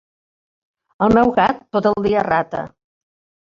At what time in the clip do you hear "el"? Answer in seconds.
1.09-1.13, 1.93-2.07